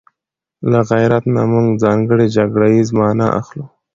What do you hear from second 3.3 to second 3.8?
اخلو